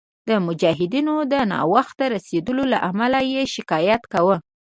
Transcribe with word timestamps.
د 0.29 0.31
مجاهدینو 0.45 1.15
د 1.31 1.33
ناوخته 1.51 2.05
رسېدلو 2.15 2.63
له 2.73 2.77
امله 2.89 3.19
یې 3.33 3.43
شکایت 3.55 4.01
کاوه. 4.11 4.35